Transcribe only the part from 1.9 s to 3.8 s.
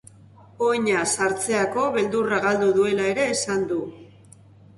beldurra galdu duela ere esan du.